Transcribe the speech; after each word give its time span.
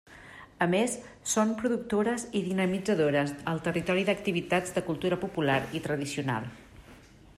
A 0.65 0.67
més, 0.69 0.93
són 1.33 1.51
productores 1.59 2.25
i 2.39 2.41
dinamitzadores 2.47 3.35
al 3.53 3.61
territori 3.69 4.07
d’activitats 4.09 4.75
de 4.79 4.85
cultura 4.89 5.21
popular 5.27 5.59
i 5.81 5.87
tradicional. 5.89 6.51